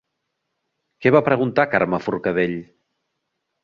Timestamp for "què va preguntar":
1.05-1.69